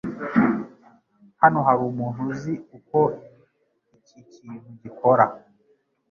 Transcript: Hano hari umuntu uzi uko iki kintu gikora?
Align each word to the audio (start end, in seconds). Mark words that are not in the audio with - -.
Hano 1.41 1.59
hari 1.67 1.81
umuntu 1.91 2.19
uzi 2.31 2.53
uko 2.77 2.99
iki 3.97 4.19
kintu 4.33 4.69
gikora? 4.81 5.25